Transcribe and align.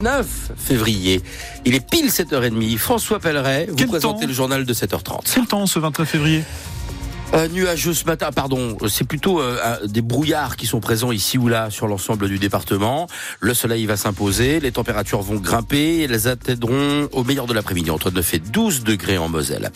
9 0.00 0.52
février. 0.56 1.20
Il 1.64 1.74
est 1.74 1.84
pile 1.84 2.06
7h30. 2.06 2.78
François 2.78 3.18
Pelleret, 3.18 3.66
vous 3.68 3.74
Quel 3.74 3.88
présentez 3.88 4.26
le 4.26 4.32
journal 4.32 4.64
de 4.64 4.72
7h30. 4.72 5.22
C'est 5.24 5.40
le 5.40 5.46
temps 5.46 5.66
ce 5.66 5.80
29 5.80 6.08
février? 6.08 6.44
Euh, 7.34 7.48
nuageux 7.48 7.92
ce 7.92 8.04
matin, 8.04 8.30
pardon, 8.30 8.78
c'est 8.88 9.02
plutôt 9.02 9.40
euh, 9.40 9.76
des 9.88 10.00
brouillards 10.00 10.56
qui 10.56 10.66
sont 10.66 10.78
présents 10.78 11.10
ici 11.10 11.36
ou 11.36 11.48
là 11.48 11.70
sur 11.70 11.88
l'ensemble 11.88 12.28
du 12.28 12.38
département. 12.38 13.08
Le 13.40 13.54
soleil 13.54 13.86
va 13.86 13.96
s'imposer, 13.96 14.60
les 14.60 14.70
températures 14.70 15.20
vont 15.20 15.34
grimper, 15.34 16.02
elles 16.02 16.28
atteindront 16.28 17.08
au 17.10 17.24
meilleur 17.24 17.46
de 17.46 17.52
l'après-midi 17.52 17.90
entre 17.90 18.12
9 18.12 18.34
et 18.34 18.38
12 18.38 18.84
degrés 18.84 19.18
en 19.18 19.28
Moselle. 19.28 19.72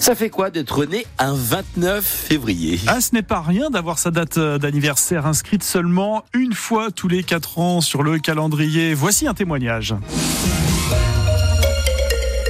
Ça 0.00 0.14
fait 0.14 0.30
quoi 0.30 0.48
d'être 0.50 0.86
né 0.86 1.06
un 1.18 1.34
29 1.34 2.02
février? 2.04 2.80
Ah, 2.86 3.00
ce 3.02 3.14
n'est 3.14 3.22
pas 3.22 3.42
rien 3.42 3.68
d'avoir 3.68 3.98
sa 3.98 4.10
date 4.10 4.38
euh, 4.38 4.56
d'anniversaire 4.58 5.26
inscrite 5.26 5.62
seulement 5.62 6.24
une 6.32 6.54
fois 6.54 6.90
tous 6.90 7.06
les 7.06 7.22
4 7.22 7.58
ans 7.58 7.80
sur 7.82 8.02
le 8.02 8.18
calendrier. 8.18 8.94
Voici 8.94 9.26
un 9.28 9.34
témoignage. 9.34 9.94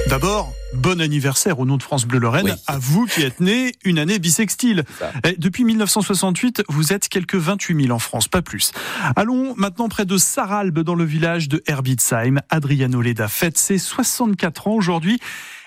D'abord, 0.07 0.53
bon 0.73 0.99
anniversaire 1.01 1.59
au 1.59 1.65
nom 1.65 1.75
de 1.77 1.83
France 1.83 2.05
Bleu 2.05 2.19
Lorraine 2.19 2.45
Oui. 2.45 2.51
à 2.67 2.77
vous 2.77 3.05
qui 3.05 3.21
êtes 3.21 3.41
né 3.41 3.73
une 3.83 3.99
année 3.99 4.17
bissextile. 4.19 4.83
Ça. 4.97 5.11
Eh, 5.25 5.35
Depuis 5.37 5.63
1968, 5.65 6.63
vous 6.69 6.93
êtes 6.93 7.09
quelques 7.09 7.35
28 7.35 7.83
000 7.83 7.93
en 7.95 7.99
France, 7.99 8.27
pas 8.29 8.41
plus. 8.41 8.71
Allons 9.17 9.53
maintenant 9.57 9.89
près 9.89 10.05
de 10.05 10.17
Saralbe 10.17 10.79
dans 10.79 10.95
le 10.95 11.03
village 11.05 11.49
de 11.49 11.61
Herbitsheim. 11.67 12.39
Adriano 12.49 13.01
Leda 13.01 13.27
fête 13.27 13.57
ses 13.57 13.77
64 13.77 14.67
ans 14.69 14.73
aujourd'hui 14.75 15.19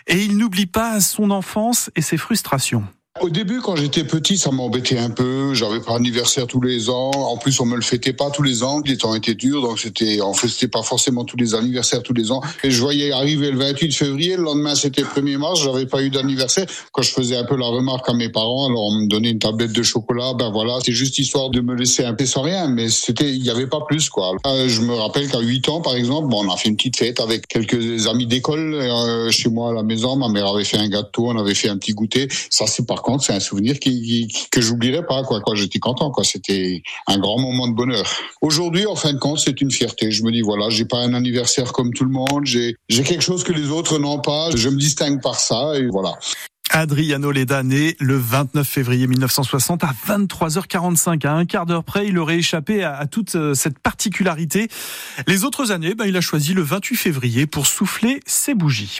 et 0.06 0.22
il 0.22 0.36
n'oublie 0.36 0.66
pas 0.66 1.00
son 1.00 1.30
enfance 1.30 1.90
et 1.96 2.02
ses 2.02 2.16
frustrations. 2.16 2.84
Au 3.20 3.30
début, 3.30 3.60
quand 3.60 3.76
j'étais 3.76 4.02
petit, 4.02 4.36
ça 4.36 4.50
m'embêtait 4.50 4.98
un 4.98 5.08
peu. 5.08 5.54
J'avais 5.54 5.78
pas 5.78 5.92
d'anniversaire 5.92 6.48
tous 6.48 6.60
les 6.60 6.90
ans. 6.90 7.12
En 7.12 7.36
plus, 7.36 7.60
on 7.60 7.64
me 7.64 7.76
le 7.76 7.82
fêtait 7.82 8.12
pas 8.12 8.28
tous 8.30 8.42
les 8.42 8.64
ans. 8.64 8.82
Les 8.84 8.96
temps 8.96 9.14
étaient 9.14 9.36
durs, 9.36 9.62
donc 9.62 9.78
c'était, 9.78 10.20
on 10.20 10.34
fêtait 10.34 10.66
pas 10.66 10.82
forcément 10.82 11.24
tous 11.24 11.36
les 11.36 11.54
anniversaires 11.54 12.02
tous 12.02 12.12
les 12.12 12.32
ans. 12.32 12.40
Et 12.64 12.72
je 12.72 12.80
voyais 12.80 13.12
arriver 13.12 13.52
le 13.52 13.58
28 13.58 13.92
février. 13.92 14.36
Le 14.36 14.42
lendemain, 14.42 14.74
c'était 14.74 15.02
le 15.02 15.06
1er 15.06 15.38
mars. 15.38 15.62
J'avais 15.62 15.86
pas 15.86 16.02
eu 16.02 16.10
d'anniversaire. 16.10 16.66
Quand 16.90 17.02
je 17.02 17.12
faisais 17.12 17.36
un 17.36 17.44
peu 17.44 17.56
la 17.56 17.68
remarque 17.68 18.08
à 18.08 18.14
mes 18.14 18.30
parents, 18.30 18.66
alors 18.68 18.86
on 18.86 19.02
me 19.02 19.06
donnait 19.06 19.30
une 19.30 19.38
tablette 19.38 19.72
de 19.72 19.82
chocolat. 19.84 20.32
Ben 20.36 20.50
voilà, 20.50 20.78
c'est 20.84 20.92
juste 20.92 21.16
histoire 21.16 21.50
de 21.50 21.60
me 21.60 21.76
laisser 21.76 22.04
un 22.04 22.14
peu 22.14 22.26
sans 22.26 22.42
rien. 22.42 22.66
Mais 22.66 22.88
c'était, 22.88 23.30
il 23.30 23.44
y 23.44 23.50
avait 23.50 23.68
pas 23.68 23.82
plus, 23.86 24.10
quoi. 24.10 24.32
Euh, 24.44 24.68
je 24.68 24.80
me 24.80 24.92
rappelle 24.92 25.28
qu'à 25.30 25.38
8 25.38 25.68
ans, 25.68 25.80
par 25.80 25.94
exemple, 25.94 26.26
bon, 26.26 26.44
on 26.44 26.52
a 26.52 26.56
fait 26.56 26.68
une 26.68 26.76
petite 26.76 26.96
fête 26.96 27.20
avec 27.20 27.46
quelques 27.46 28.08
amis 28.08 28.26
d'école 28.26 28.74
euh, 28.74 29.30
chez 29.30 29.50
moi 29.50 29.70
à 29.70 29.72
la 29.72 29.84
maison. 29.84 30.16
Ma 30.16 30.28
mère 30.28 30.48
avait 30.48 30.64
fait 30.64 30.78
un 30.78 30.88
gâteau, 30.88 31.28
on 31.28 31.38
avait 31.38 31.54
fait 31.54 31.68
un 31.68 31.78
petit 31.78 31.92
goûter. 31.92 32.26
Ça, 32.50 32.66
c'est 32.66 32.84
par 32.84 33.03
c'est 33.22 33.32
un 33.34 33.40
souvenir 33.40 33.78
qui, 33.78 34.28
qui- 34.28 34.46
que 34.50 34.60
j'oublierai 34.60 35.04
pas, 35.06 35.22
quoi. 35.22 35.40
Quand 35.44 35.54
j'étais 35.54 35.78
content, 35.78 36.10
quoi. 36.10 36.24
C'était 36.24 36.82
un 37.06 37.18
grand 37.18 37.38
moment 37.40 37.68
de 37.68 37.74
bonheur. 37.74 38.04
Aujourd'hui, 38.40 38.86
en 38.86 38.96
fin 38.96 39.12
de 39.12 39.18
compte, 39.18 39.38
c'est 39.38 39.60
une 39.60 39.70
fierté. 39.70 40.10
Je 40.10 40.22
me 40.24 40.32
dis, 40.32 40.40
voilà, 40.40 40.68
j'ai 40.70 40.84
pas 40.84 40.98
un 40.98 41.14
anniversaire 41.14 41.72
comme 41.72 41.92
tout 41.92 42.04
le 42.04 42.10
monde. 42.10 42.44
J'ai, 42.44 42.76
quelque 42.88 43.22
chose 43.22 43.44
que 43.44 43.52
les 43.52 43.68
autres 43.70 43.98
n'ont 43.98 44.20
pas. 44.20 44.50
Je 44.56 44.68
me 44.68 44.76
distingue 44.78 45.20
par 45.22 45.38
ça, 45.38 45.72
voilà. 45.90 46.12
Adriano 46.70 47.30
Leda 47.30 47.62
né 47.62 47.94
le 48.00 48.16
29 48.16 48.66
février 48.66 49.06
1960 49.06 49.84
à 49.84 49.92
23h45. 50.08 51.26
À 51.26 51.32
un 51.34 51.44
quart 51.44 51.66
d'heure 51.66 51.84
près, 51.84 52.08
il 52.08 52.18
aurait 52.18 52.38
échappé 52.38 52.82
à, 52.82 52.96
à 52.96 53.06
toute 53.06 53.34
euh, 53.36 53.54
cette 53.54 53.78
particularité. 53.78 54.68
Les 55.28 55.44
autres 55.44 55.70
années, 55.70 55.94
ben, 55.94 56.06
il 56.06 56.16
a 56.16 56.20
choisi 56.20 56.54
le 56.54 56.62
28 56.62 56.96
février 56.96 57.46
pour 57.46 57.66
souffler 57.66 58.20
ses 58.26 58.54
bougies. 58.54 58.98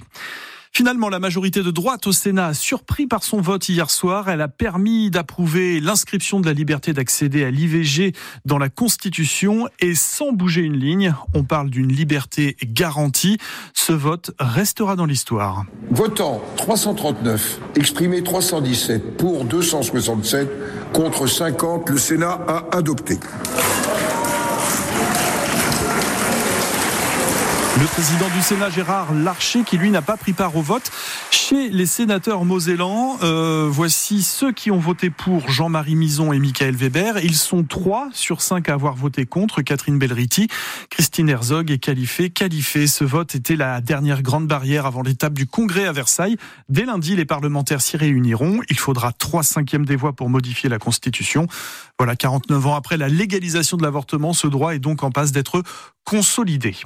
Finalement, 0.76 1.08
la 1.08 1.20
majorité 1.20 1.62
de 1.62 1.70
droite 1.70 2.08
au 2.08 2.12
Sénat, 2.12 2.52
surpris 2.52 3.06
par 3.06 3.22
son 3.22 3.40
vote 3.40 3.68
hier 3.68 3.88
soir, 3.90 4.28
elle 4.28 4.40
a 4.40 4.48
permis 4.48 5.08
d'approuver 5.08 5.78
l'inscription 5.78 6.40
de 6.40 6.46
la 6.46 6.52
liberté 6.52 6.92
d'accéder 6.92 7.44
à 7.44 7.50
l'IVG 7.52 8.12
dans 8.44 8.58
la 8.58 8.68
Constitution 8.70 9.68
et 9.78 9.94
sans 9.94 10.32
bouger 10.32 10.62
une 10.62 10.76
ligne. 10.76 11.14
On 11.32 11.44
parle 11.44 11.70
d'une 11.70 11.92
liberté 11.92 12.56
garantie. 12.64 13.38
Ce 13.72 13.92
vote 13.92 14.32
restera 14.40 14.96
dans 14.96 15.06
l'histoire. 15.06 15.64
Votant 15.92 16.42
339, 16.56 17.60
exprimé 17.76 18.24
317, 18.24 19.16
pour 19.16 19.44
267, 19.44 20.48
contre 20.92 21.28
50, 21.28 21.88
le 21.88 21.98
Sénat 21.98 22.40
a 22.48 22.76
adopté. 22.76 23.20
Le 27.80 27.86
président 27.86 28.28
du 28.28 28.40
Sénat, 28.40 28.70
Gérard 28.70 29.12
Larcher, 29.12 29.64
qui 29.64 29.76
lui 29.76 29.90
n'a 29.90 30.00
pas 30.00 30.16
pris 30.16 30.32
part 30.32 30.54
au 30.54 30.62
vote. 30.62 30.92
Chez 31.32 31.70
les 31.70 31.86
sénateurs 31.86 32.44
mosellans, 32.44 33.18
euh, 33.24 33.68
voici 33.68 34.22
ceux 34.22 34.52
qui 34.52 34.70
ont 34.70 34.78
voté 34.78 35.10
pour 35.10 35.50
Jean-Marie 35.50 35.96
Mison 35.96 36.32
et 36.32 36.38
Michael 36.38 36.76
Weber. 36.76 37.18
Ils 37.24 37.34
sont 37.34 37.64
trois 37.64 38.10
sur 38.12 38.42
cinq 38.42 38.68
à 38.68 38.74
avoir 38.74 38.94
voté 38.94 39.26
contre. 39.26 39.60
Catherine 39.60 39.98
Belriti, 39.98 40.46
Christine 40.88 41.28
Herzog 41.28 41.72
et 41.72 41.78
Califé. 41.78 42.30
Califé, 42.30 42.86
ce 42.86 43.02
vote 43.02 43.34
était 43.34 43.56
la 43.56 43.80
dernière 43.80 44.22
grande 44.22 44.46
barrière 44.46 44.86
avant 44.86 45.02
l'étape 45.02 45.34
du 45.34 45.48
Congrès 45.48 45.86
à 45.86 45.92
Versailles. 45.92 46.36
Dès 46.68 46.84
lundi, 46.84 47.16
les 47.16 47.24
parlementaires 47.24 47.80
s'y 47.80 47.96
réuniront. 47.96 48.60
Il 48.70 48.78
faudra 48.78 49.10
trois 49.10 49.42
cinquièmes 49.42 49.84
des 49.84 49.96
voix 49.96 50.12
pour 50.12 50.28
modifier 50.28 50.68
la 50.68 50.78
Constitution. 50.78 51.48
Voilà, 51.98 52.14
49 52.14 52.68
ans 52.68 52.76
après 52.76 52.96
la 52.96 53.08
légalisation 53.08 53.76
de 53.76 53.82
l'avortement, 53.82 54.32
ce 54.32 54.46
droit 54.46 54.76
est 54.76 54.78
donc 54.78 55.02
en 55.02 55.10
passe 55.10 55.32
d'être 55.32 55.64
consolidé. 56.04 56.76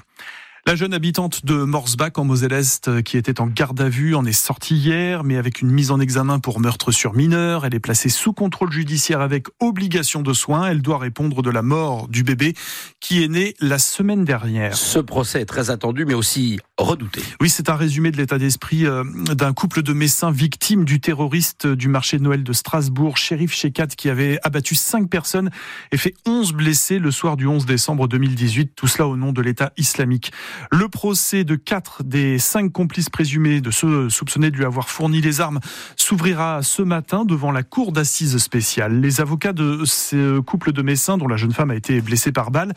La 0.69 0.77
jeune 0.77 0.93
habitante 0.93 1.47
de 1.47 1.55
Morsbach 1.55 2.19
en 2.19 2.25
Moselle-Est 2.25 2.89
euh, 2.89 3.01
qui 3.01 3.17
était 3.17 3.41
en 3.41 3.47
garde 3.47 3.81
à 3.81 3.89
vue 3.89 4.15
en 4.15 4.27
est 4.27 4.33
sortie 4.33 4.77
hier, 4.77 5.25
mais 5.25 5.39
avec 5.39 5.63
une 5.63 5.71
mise 5.71 5.91
en 5.91 5.99
examen 5.99 6.41
pour 6.41 6.61
meurtre 6.61 6.93
sur 6.93 7.15
mineur. 7.15 7.65
Elle 7.65 7.75
est 7.75 7.81
placée 7.81 8.11
sous 8.11 8.35
contrôle 8.35 8.71
judiciaire 8.71 9.23
avec 9.23 9.47
obligation 9.61 10.21
de 10.21 10.35
soins. 10.35 10.69
Elle 10.69 10.83
doit 10.83 10.99
répondre 10.99 11.41
de 11.41 11.49
la 11.49 11.63
mort 11.63 12.07
du 12.09 12.23
bébé 12.23 12.53
qui 13.01 13.25
est 13.25 13.29
né 13.29 13.55
la 13.61 13.79
semaine 13.79 14.27
dernière. 14.27 14.77
Ce 14.77 14.99
procès 14.99 15.41
est 15.41 15.47
très 15.47 15.71
attendu, 15.71 16.05
mais 16.05 16.13
aussi 16.13 16.61
redouté. 16.77 17.23
Oui, 17.41 17.49
c'est 17.49 17.71
un 17.71 17.75
résumé 17.75 18.11
de 18.11 18.19
l'état 18.19 18.37
d'esprit 18.37 18.85
euh, 18.85 19.05
d'un 19.35 19.55
couple 19.55 19.81
de 19.81 19.95
Messins 19.95 20.33
victimes 20.33 20.85
du 20.85 21.01
terroriste 21.01 21.67
du 21.67 21.89
marché 21.89 22.19
de 22.19 22.23
Noël 22.25 22.45
de 22.45 22.53
Strasbourg, 22.53 23.17
shérif 23.17 23.55
Shekat, 23.55 23.87
qui 23.97 24.11
avait 24.11 24.39
abattu 24.43 24.75
cinq 24.75 25.09
personnes 25.09 25.49
et 25.93 25.97
fait 25.97 26.13
11 26.27 26.53
blessés 26.53 26.99
le 26.99 27.11
soir 27.11 27.39
du 27.39 27.47
11 27.47 27.65
décembre 27.65 28.07
2018, 28.07 28.73
tout 28.77 28.87
cela 28.87 29.09
au 29.09 29.17
nom 29.17 29.33
de 29.33 29.41
l'État 29.41 29.73
islamique. 29.79 30.31
Le 30.71 30.89
procès 30.89 31.45
de 31.45 31.57
quatre 31.57 32.03
des 32.05 32.39
cinq 32.39 32.73
complices 32.73 33.11
présumés 33.11 33.61
de 33.61 33.71
ceux 33.71 34.09
soupçonnés 34.09 34.51
de 34.51 34.57
lui 34.57 34.65
avoir 34.65 34.89
fourni 34.89 35.21
les 35.21 35.41
armes 35.41 35.61
s'ouvrira 35.97 36.63
ce 36.63 36.83
matin 36.83 37.25
devant 37.25 37.53
la 37.53 37.63
cour 37.63 37.93
d'assises 37.93 38.39
spéciale. 38.39 39.01
Les 39.01 39.21
avocats 39.21 39.53
de 39.53 39.85
ce 39.85 40.41
couple 40.41 40.73
de 40.73 40.83
Messins, 40.83 41.19
dont 41.19 41.29
la 41.29 41.37
jeune 41.37 41.53
femme 41.53 41.71
a 41.71 41.75
été 41.75 42.01
blessée 42.01 42.33
par 42.33 42.51
balle, 42.51 42.73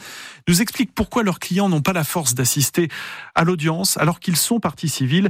nous 0.47 0.61
expliquent 0.61 0.93
pourquoi 0.93 1.23
leurs 1.23 1.39
clients 1.39 1.69
n'ont 1.69 1.81
pas 1.81 1.93
la 1.93 2.03
force 2.03 2.35
d'assister 2.35 2.89
à 3.35 3.43
l'audience 3.43 3.97
alors 3.97 4.19
qu'ils 4.19 4.37
sont 4.37 4.59
partie 4.59 4.89
civile. 4.89 5.29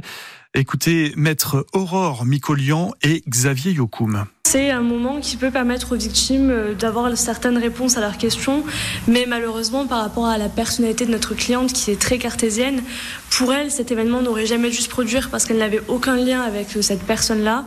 Écoutez, 0.54 1.12
maître 1.16 1.66
Aurore 1.72 2.24
Micolian 2.24 2.92
et 3.02 3.22
Xavier 3.28 3.72
Yokoum. 3.72 4.26
C'est 4.52 4.70
un 4.70 4.82
moment 4.82 5.18
qui 5.18 5.38
peut 5.38 5.50
permettre 5.50 5.92
aux 5.92 5.96
victimes 5.96 6.50
euh, 6.50 6.74
d'avoir 6.74 7.16
certaines 7.16 7.56
réponses 7.56 7.96
à 7.96 8.02
leurs 8.02 8.18
questions, 8.18 8.62
mais 9.08 9.24
malheureusement 9.26 9.86
par 9.86 10.02
rapport 10.02 10.26
à 10.26 10.36
la 10.36 10.50
personnalité 10.50 11.06
de 11.06 11.10
notre 11.10 11.34
cliente 11.34 11.72
qui 11.72 11.90
est 11.90 11.98
très 11.98 12.18
cartésienne, 12.18 12.82
pour 13.30 13.54
elle 13.54 13.70
cet 13.70 13.90
événement 13.92 14.20
n'aurait 14.20 14.44
jamais 14.44 14.68
dû 14.68 14.76
se 14.76 14.90
produire 14.90 15.30
parce 15.30 15.46
qu'elle 15.46 15.56
n'avait 15.56 15.80
aucun 15.88 16.16
lien 16.16 16.42
avec 16.42 16.76
euh, 16.76 16.82
cette 16.82 17.02
personne-là. 17.04 17.64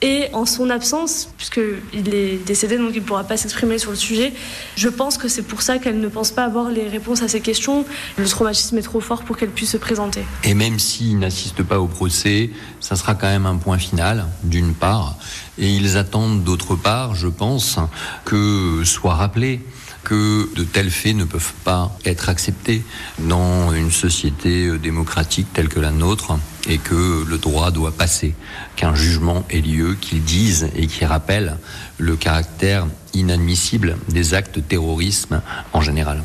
Et 0.00 0.28
en 0.32 0.46
son 0.46 0.70
absence, 0.70 1.28
puisqu'il 1.36 2.14
est 2.14 2.44
décédé, 2.46 2.78
donc 2.78 2.90
il 2.94 3.00
ne 3.00 3.06
pourra 3.06 3.24
pas 3.24 3.36
s'exprimer 3.36 3.78
sur 3.78 3.90
le 3.90 3.96
sujet, 3.96 4.32
je 4.76 4.88
pense 4.88 5.18
que 5.18 5.26
c'est 5.26 5.42
pour 5.42 5.60
ça 5.60 5.78
qu'elle 5.78 5.98
ne 5.98 6.06
pense 6.06 6.30
pas 6.30 6.44
avoir 6.44 6.70
les 6.70 6.86
réponses 6.86 7.22
à 7.22 7.28
ces 7.28 7.40
questions. 7.40 7.84
Le 8.16 8.28
traumatisme 8.28 8.78
est 8.78 8.82
trop 8.82 9.00
fort 9.00 9.24
pour 9.24 9.36
qu'elle 9.36 9.50
puisse 9.50 9.72
se 9.72 9.76
présenter. 9.76 10.24
Et 10.44 10.54
même 10.54 10.78
s'ils 10.78 11.18
n'assistent 11.18 11.64
pas 11.64 11.80
au 11.80 11.88
procès, 11.88 12.50
ça 12.78 12.94
sera 12.94 13.16
quand 13.16 13.26
même 13.26 13.46
un 13.46 13.56
point 13.56 13.78
final, 13.78 14.26
d'une 14.44 14.72
part. 14.72 15.16
Et 15.58 15.68
ils 15.68 15.96
attendent, 15.96 16.44
d'autre 16.44 16.76
part, 16.76 17.16
je 17.16 17.26
pense, 17.26 17.78
que 18.24 18.82
soit 18.84 19.14
rappelé 19.14 19.60
que 20.08 20.48
de 20.54 20.64
tels 20.64 20.90
faits 20.90 21.14
ne 21.14 21.24
peuvent 21.24 21.52
pas 21.64 21.96
être 22.04 22.28
acceptés 22.30 22.82
dans 23.18 23.72
une 23.72 23.90
société 23.90 24.66
euh, 24.66 24.78
démocratique 24.78 25.46
telle 25.52 25.68
que 25.68 25.80
la 25.80 25.90
nôtre 25.90 26.38
et 26.66 26.78
que 26.78 27.24
le 27.26 27.38
droit 27.38 27.70
doit 27.70 27.92
passer, 27.92 28.34
qu'un 28.76 28.94
jugement 28.94 29.44
ait 29.50 29.60
lieu, 29.60 29.96
qu'il 30.00 30.22
dise 30.22 30.70
et 30.74 30.86
qu'il 30.86 31.06
rappelle 31.06 31.58
le 31.98 32.16
caractère 32.16 32.86
inadmissible 33.12 33.96
des 34.08 34.34
actes 34.34 34.56
de 34.56 34.60
terrorisme 34.60 35.42
en 35.72 35.80
général. 35.80 36.22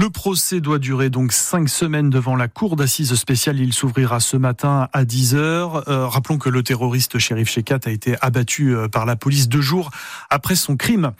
Le 0.00 0.10
procès 0.10 0.60
doit 0.60 0.78
durer 0.78 1.10
donc 1.10 1.32
cinq 1.32 1.68
semaines 1.68 2.08
devant 2.08 2.36
la 2.36 2.46
cour 2.46 2.76
d'assises 2.76 3.16
spéciale. 3.16 3.58
Il 3.58 3.72
s'ouvrira 3.72 4.20
ce 4.20 4.36
matin 4.36 4.88
à 4.92 5.04
10 5.04 5.34
heures. 5.34 5.88
Euh, 5.88 6.06
rappelons 6.06 6.38
que 6.38 6.48
le 6.48 6.62
terroriste 6.62 7.18
shérif 7.18 7.50
Shekat 7.50 7.80
a 7.84 7.90
été 7.90 8.14
abattu 8.20 8.76
euh, 8.76 8.86
par 8.86 9.06
la 9.06 9.16
police 9.16 9.48
deux 9.48 9.60
jours 9.60 9.90
après 10.30 10.54
son 10.54 10.76
crime. 10.76 11.10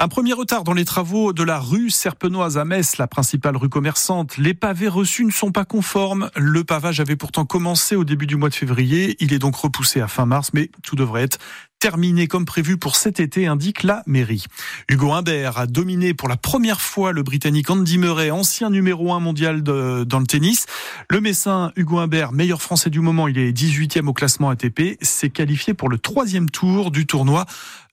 Un 0.00 0.08
premier 0.08 0.32
retard 0.32 0.64
dans 0.64 0.72
les 0.72 0.84
travaux 0.84 1.32
de 1.32 1.44
la 1.44 1.60
rue 1.60 1.90
Serpenoise 1.90 2.58
à 2.58 2.64
Metz, 2.64 2.98
la 2.98 3.06
principale 3.06 3.56
rue 3.56 3.68
commerçante. 3.68 4.36
Les 4.36 4.52
pavés 4.52 4.88
reçus 4.88 5.24
ne 5.24 5.30
sont 5.30 5.52
pas 5.52 5.64
conformes. 5.64 6.28
Le 6.34 6.64
pavage 6.64 6.98
avait 6.98 7.14
pourtant 7.14 7.44
commencé 7.44 7.94
au 7.94 8.02
début 8.02 8.26
du 8.26 8.34
mois 8.34 8.48
de 8.48 8.56
février. 8.56 9.16
Il 9.20 9.32
est 9.32 9.38
donc 9.38 9.54
repoussé 9.54 10.00
à 10.00 10.08
fin 10.08 10.26
mars, 10.26 10.50
mais 10.54 10.72
tout 10.82 10.96
devrait 10.96 11.22
être 11.22 11.38
terminé 11.84 12.28
comme 12.28 12.46
prévu 12.46 12.78
pour 12.78 12.96
cet 12.96 13.20
été, 13.20 13.46
indique 13.46 13.82
la 13.82 14.02
mairie. 14.06 14.46
Hugo 14.88 15.12
Humbert 15.12 15.58
a 15.58 15.66
dominé 15.66 16.14
pour 16.14 16.30
la 16.30 16.38
première 16.38 16.80
fois 16.80 17.12
le 17.12 17.22
Britannique 17.22 17.68
Andy 17.68 17.98
Murray, 17.98 18.30
ancien 18.30 18.70
numéro 18.70 19.12
1 19.12 19.20
mondial 19.20 19.62
dans 19.62 20.18
le 20.18 20.26
tennis. 20.26 20.64
Le 21.10 21.20
Messin 21.20 21.72
Hugo 21.76 21.98
Humbert, 21.98 22.32
meilleur 22.32 22.62
français 22.62 22.88
du 22.88 23.00
moment, 23.00 23.28
il 23.28 23.36
est 23.36 23.52
18e 23.52 24.06
au 24.06 24.14
classement 24.14 24.48
ATP, 24.48 24.96
s'est 25.02 25.28
qualifié 25.28 25.74
pour 25.74 25.90
le 25.90 25.98
troisième 25.98 26.48
tour 26.48 26.90
du 26.90 27.04
tournoi 27.04 27.44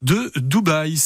de 0.01 0.31
Dubaï. 0.37 0.95